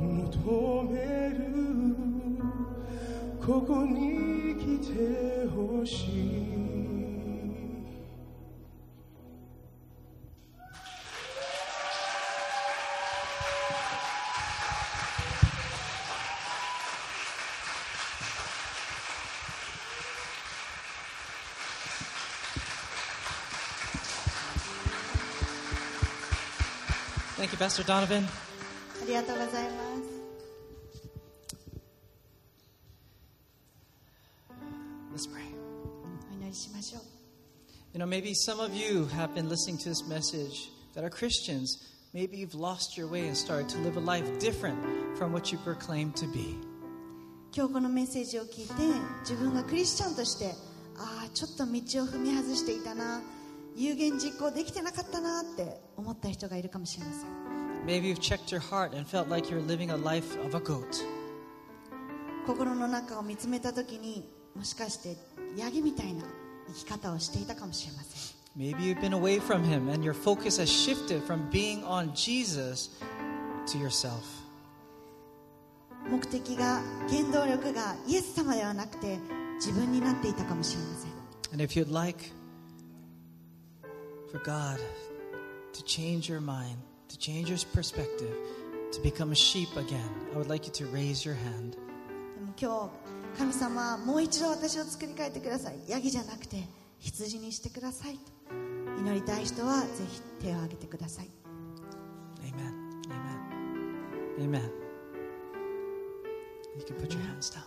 [0.00, 1.36] 求める。
[3.38, 6.65] ここに来てほしい。
[27.56, 28.24] You, Pastor Donovan.
[29.02, 29.80] ありがとうございま
[35.14, 35.42] す Let's pray.
[36.30, 37.02] お祈りしましょう
[37.94, 41.78] You know, maybe some of you have been listening to this message that are Christians.
[42.12, 44.76] Maybe you've lost your way and started to live a life different
[45.16, 46.58] from what you proclaim to be.
[47.52, 48.74] 今日このメッセージを聞いて
[49.20, 50.52] 自分がクリスチャンとして
[50.98, 51.70] ああちょっと道を
[52.06, 53.22] 踏み外していたな
[53.74, 57.45] 有言実行できてなかったなって思った人がいるかもしれません
[57.85, 61.03] Maybe you've checked your heart and felt like you're living a life of a goat.
[62.45, 65.15] 心の中を見つめた時にもしかして
[65.55, 66.23] ヤギみたいな
[66.67, 72.89] 生き方をしていたかもしれません Maybe you've been away from Him and your focus has shifted from being on Jesus
[73.67, 74.23] to yourself.
[76.09, 79.19] 目的が原動力がイエス様ではなくて
[79.55, 81.11] 自分になっていたかもしれません
[81.53, 82.31] And if you'd like
[84.31, 84.79] for God
[85.73, 86.77] to change your mind,
[87.15, 88.33] to change your perspective,
[88.91, 91.77] to become a sheep again, I would like you to raise your hand.
[92.35, 92.91] でも今
[93.35, 96.57] 日神様もう一度私を作り変えてくださいヤギじゃなくて
[96.99, 98.19] 羊にしてくださいと
[98.99, 101.29] 祈りたい人はぜひ手を挙げてください
[102.43, 102.91] Amen.
[104.39, 104.59] Amen.
[104.59, 104.71] Amen.
[106.77, 107.63] You can put your hands down.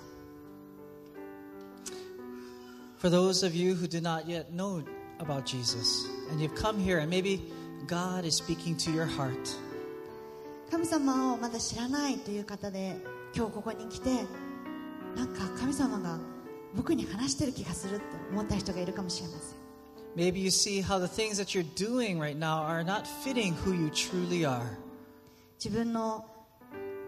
[2.97, 4.83] For those of you who do not yet know
[5.21, 7.53] about Jesus, and you've come here, and maybe
[7.90, 9.34] God is speaking to your heart,
[10.70, 12.98] 神様をまだ知らないという方で
[13.36, 14.12] 今日ここに来て
[15.16, 16.20] なんか神様が
[16.76, 19.60] 僕に話してる気がするって思った人がいるかもしれません
[20.16, 23.74] maybe you see how the things that you're doing right now are not fitting who
[23.74, 24.62] you truly are.
[25.58, 26.26] 自分の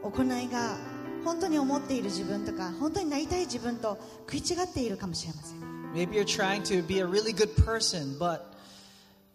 [0.01, 0.77] 行いが
[1.23, 5.61] 本当に思っている自分とか本当になりたい自分と食い違っているかもしれません
[5.93, 8.45] Maybe you're trying to be a really good person, but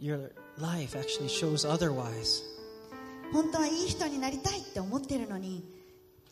[0.01, 2.42] your life actually shows otherwise.
[3.32, 5.64] 本当はいい人になりたいって思っているのに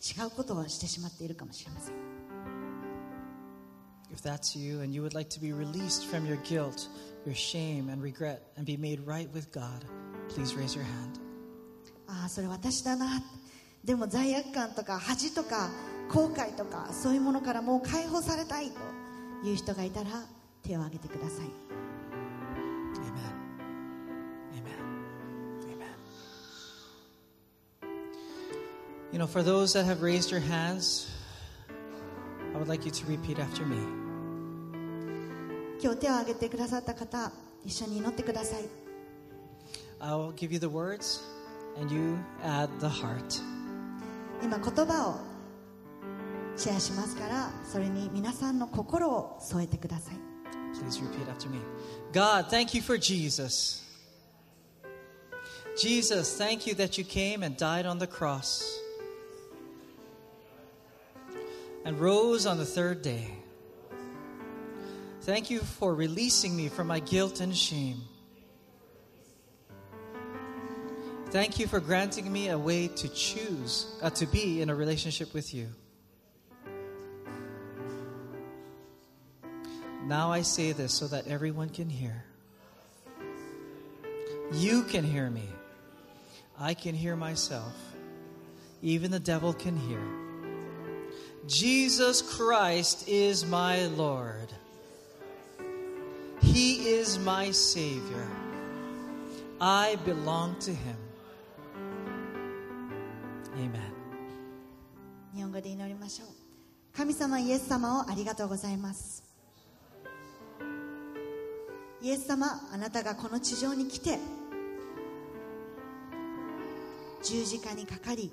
[0.01, 1.95] 違うことをしてしまっているかもしれません
[4.13, 6.87] If that's you and you would like to be released from your guilt,
[7.25, 9.83] your shame, and regret, and be made right with God,
[10.29, 11.19] please raise your hand.
[12.07, 13.21] ああそれ私だな
[13.83, 15.69] でも罪悪感とか恥とか
[16.09, 20.09] 後悔とかそういうものからもう解放されたいという人がいたら
[20.63, 21.64] 手を挙げてください
[29.14, 31.10] You know, for those that have raised your hands,
[32.54, 33.78] I would like you to repeat after me.
[35.82, 37.32] 今日手を挙げてくださった方
[37.64, 38.68] 一緒に祈ってください
[39.98, 41.22] I will give you the words,
[41.78, 43.42] and you add the heart.
[44.42, 45.14] 今言葉を
[46.56, 50.14] シェアしますからそれに皆さんの心を添えてください
[50.78, 51.58] Please repeat after me.
[52.12, 53.82] God, thank you for Jesus.
[55.76, 58.80] Jesus, thank you that you came and died on the cross
[61.85, 63.29] and rose on the third day.
[65.21, 68.01] Thank you for releasing me from my guilt and shame.
[71.29, 75.33] Thank you for granting me a way to choose, uh, to be in a relationship
[75.33, 75.67] with you.
[80.05, 82.23] Now I say this so that everyone can hear.
[84.53, 85.49] You can hear me.
[86.59, 87.73] I can hear myself.
[88.81, 90.24] Even the devil can hear.
[91.47, 94.51] Jesus Christ is my Lord.
[96.41, 98.27] He is my Savior.
[99.61, 100.97] I belong to Him.
[103.57, 103.93] Amen.
[105.35, 106.27] 日本語で祈りましょう
[106.97, 109.23] 神様イエス様をありがとうございます
[112.01, 114.17] イエス様あなたがこの地上に来て
[117.21, 118.31] 十字架にかかり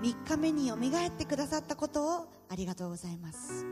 [0.00, 3.66] 3日目によみがえってくださったことをありがとうございます。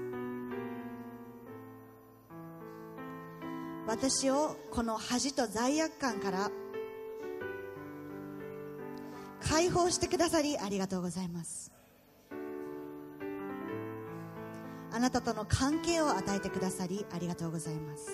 [3.87, 6.51] 私をこの恥と罪悪感から
[9.41, 11.73] 解放してくださりありがとうございます。
[14.93, 18.11] あなたとの関係を与えてくださりありがとうございます。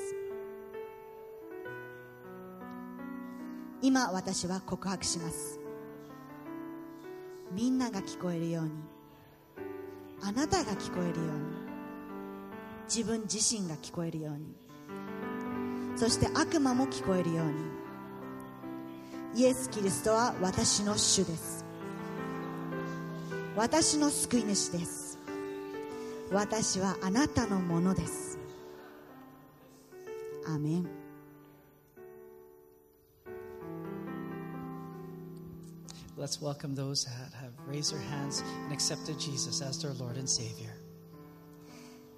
[3.80, 5.61] 今私は告白します。
[7.52, 8.70] みんなが聞こえるように。
[10.22, 11.62] あなたが聞こえるように。
[12.84, 14.54] 自分自身が聞こえるように。
[15.96, 17.52] そして悪魔も聞こえるように。
[19.34, 21.64] イエス・キリストは私の主です。
[23.56, 25.18] 私の救い主です。
[26.30, 28.38] 私はあなたのものです。
[30.46, 31.01] アメン。
[36.21, 40.73] Let's welcome those that have raised their hands and accepted Jesus as their Lord and Savior.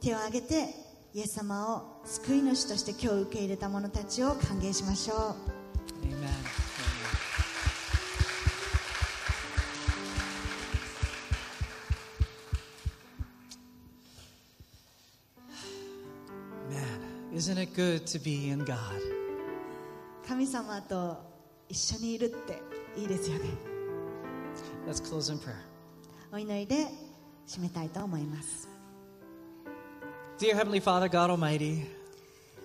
[0.02, 5.60] 手を挙げてイエス様を救い主として今日受け入れた者たちを歓迎しましょう
[6.06, 6.30] Amen.
[16.70, 18.78] Man, isn't it good to be in God?
[20.28, 21.18] 神様と
[21.68, 22.62] 一緒にいるって
[22.96, 23.73] いいですよね
[24.87, 25.55] Let's close in prayer.
[26.33, 26.89] お祈りで
[27.47, 28.69] 締めたいと思います
[30.39, 31.87] Dear Heavenly Father, God Almighty,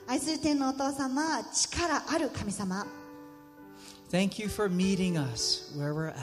[0.07, 2.85] 愛する天のお父様力ある神様
[4.11, 6.15] thank you for meeting us where we're at.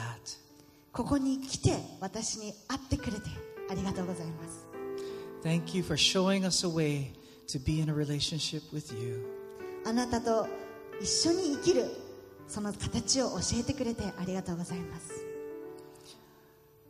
[0.91, 3.29] ここに来て私に会ってくれて
[3.71, 4.67] ありがとうございます
[5.43, 7.13] Thank you for showing us a way
[7.47, 9.25] to be in a relationship with you.
[9.85, 10.47] あなたと
[11.01, 11.85] 一緒に生きる
[12.47, 15.26] その形を教えてくれてありがとうございます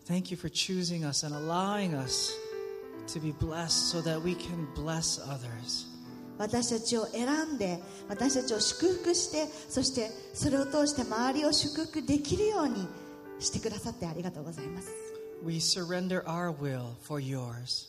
[0.06, 2.36] Thank you for choosing us and allowing us
[3.08, 5.86] to be blessed so that we can bless others.
[6.38, 7.78] 私たちを選んで
[8.08, 12.88] 私たちを祝福してそしてそれを通して周りを祝福できるように
[13.38, 14.90] してくださってありがとうございます
[15.44, 17.88] We surrender our will for yours.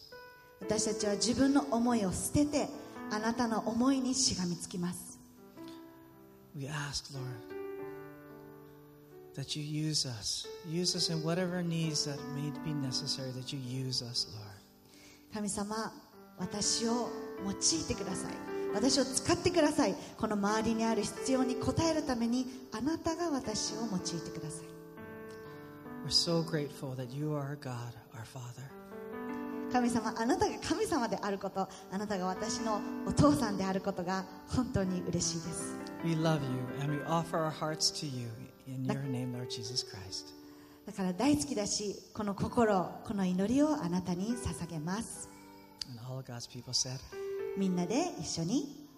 [0.60, 2.68] 私たちは自分の思いを捨てて
[3.12, 5.20] あなたの思いにしがみつきます
[6.56, 7.47] We ask, Lord,
[9.39, 10.49] that you use us.
[10.69, 14.59] Use us in whatever needs that may be necessary, that you use us, Lord.
[15.33, 15.93] 神様
[16.39, 17.09] 私を
[17.45, 17.55] 用い
[17.87, 18.33] てください
[18.75, 24.67] 私を使ってくださいこの周りにある必要に応えるためにあなたが私を用いてください
[26.05, 28.65] We're so grateful that you are God, our Father.
[29.71, 38.29] 神様あなたが神様であることあなたが私のお父さんであることが本当に嬉しいです We love you and we offer our hearts to you
[40.87, 45.29] だから大好きだし、この心、この祈りをあなたに捧げます。
[47.57, 48.89] みんなで一緒に。